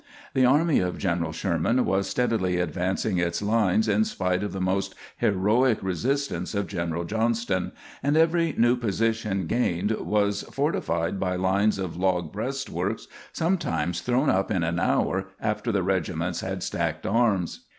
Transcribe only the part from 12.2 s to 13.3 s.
breastworks,